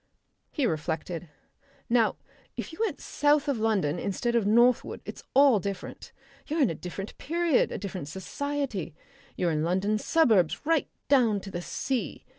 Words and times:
He 0.49 0.65
reflected. 0.65 1.29
"Now 1.87 2.15
if 2.57 2.73
you 2.73 2.79
went 2.81 2.99
south 2.99 3.47
of 3.47 3.59
London 3.59 3.99
instead 3.99 4.33
of 4.35 4.47
northward 4.47 4.99
it's 5.05 5.21
all 5.35 5.59
different. 5.59 6.11
You're 6.47 6.63
in 6.63 6.71
a 6.71 6.73
different 6.73 7.15
period, 7.19 7.71
a 7.71 7.77
different 7.77 8.07
society. 8.07 8.95
You're 9.35 9.51
in 9.51 9.61
London 9.63 9.99
suburbs 9.99 10.65
right 10.65 10.89
down 11.07 11.39
to 11.41 11.51
the 11.51 11.61
sea. 11.61 12.25